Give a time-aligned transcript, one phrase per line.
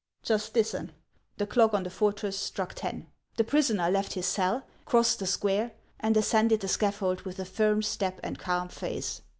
[0.23, 0.93] Just listen!
[1.37, 3.05] The clock on the fortress struck ten.
[3.37, 7.83] The prisoner left his cell, crossed the square, and ascended the scaffold with a firm
[7.83, 9.21] step and calm face.